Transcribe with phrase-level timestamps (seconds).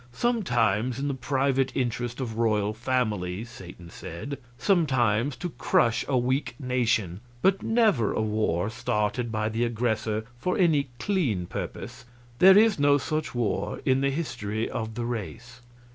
[0.13, 6.55] "Sometimes in the private interest of royal families," Satan said, "sometimes to crush a weak
[6.59, 12.05] nation; but never a war started by the aggressor for any clean purpose
[12.39, 15.61] there is no such war in the history of the race."